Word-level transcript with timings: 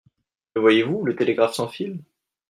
Le 0.55 0.61
voyez-vous, 0.61 1.03
le 1.05 1.15
télégraphe 1.15 1.53
sans 1.53 1.67
fil? 1.67 1.99